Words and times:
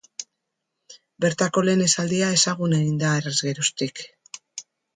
Bertako 1.25 1.63
lehen 1.67 1.85
esaldia 1.87 2.31
ezagun 2.39 2.75
egin 2.81 2.99
da 3.05 3.13
harrez 3.19 3.37
geroztik. 3.51 4.05